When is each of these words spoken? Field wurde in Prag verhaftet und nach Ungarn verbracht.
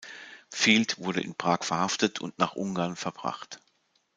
Field 0.49 0.97
wurde 0.97 1.21
in 1.21 1.35
Prag 1.35 1.63
verhaftet 1.63 2.19
und 2.21 2.39
nach 2.39 2.55
Ungarn 2.55 2.95
verbracht. 2.95 3.59